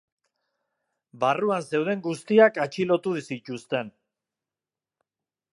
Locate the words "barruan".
1.23-1.67